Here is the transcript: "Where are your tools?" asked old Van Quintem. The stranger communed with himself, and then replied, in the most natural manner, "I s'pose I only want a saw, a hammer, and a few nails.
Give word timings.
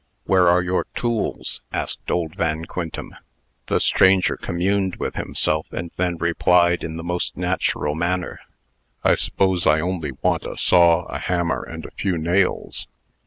"Where 0.25 0.47
are 0.47 0.63
your 0.63 0.87
tools?" 0.95 1.61
asked 1.71 2.09
old 2.09 2.33
Van 2.33 2.65
Quintem. 2.65 3.13
The 3.67 3.79
stranger 3.79 4.35
communed 4.35 4.95
with 4.95 5.13
himself, 5.13 5.71
and 5.71 5.91
then 5.95 6.17
replied, 6.19 6.83
in 6.83 6.97
the 6.97 7.03
most 7.03 7.37
natural 7.37 7.93
manner, 7.93 8.39
"I 9.03 9.13
s'pose 9.13 9.67
I 9.67 9.79
only 9.79 10.13
want 10.23 10.43
a 10.47 10.57
saw, 10.57 11.03
a 11.05 11.19
hammer, 11.19 11.61
and 11.61 11.85
a 11.85 11.91
few 11.91 12.17
nails. 12.17 12.87